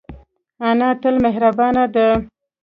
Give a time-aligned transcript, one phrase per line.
[0.69, 2.07] انا تل مهربانه ده